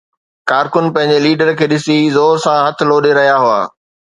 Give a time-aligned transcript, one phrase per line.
[0.51, 3.61] ڪارڪن پنهنجي ليڊر کي ڏسي زور سان هٿ لوڏي رهيا هئا.